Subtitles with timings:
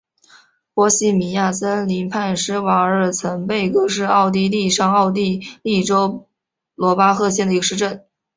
[0.73, 6.27] 波希米亚森林畔施瓦尔岑贝格是奥地利上奥地利州
[6.73, 8.03] 罗巴赫县的一个市镇。